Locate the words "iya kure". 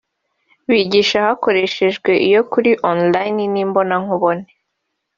2.27-2.71